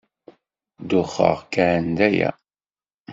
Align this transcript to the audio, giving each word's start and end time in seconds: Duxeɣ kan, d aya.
Duxeɣ 0.89 1.39
kan, 1.53 1.83
d 1.97 1.99
aya. 2.07 2.31